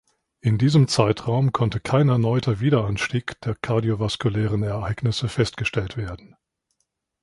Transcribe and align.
In 0.39 0.57
diesem 0.57 0.87
Zeitraum 0.87 1.51
konnte 1.51 1.79
kein 1.79 2.09
erneuter 2.09 2.59
Wiederanstieg 2.59 3.39
der 3.41 3.53
kardiovaskulären 3.53 4.63
Ereignisse 4.63 5.29
festgestellt 5.29 5.95
werden. 5.95 6.35